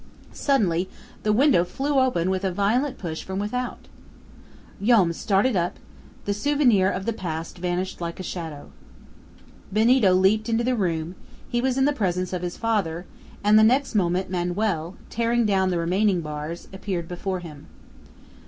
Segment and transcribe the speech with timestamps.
[0.33, 0.89] Suddenly
[1.21, 3.87] the window flew open with a violent push from without.
[4.81, 5.77] Joam started up;
[6.25, 8.71] the souvenirs of the past vanished like a shadow.
[9.71, 11.13] Benito leaped into the room;
[11.47, 13.05] he was in the presence of his father,
[13.43, 17.67] and the next moment Manoel, tearing down the remaining bars, appeared before him.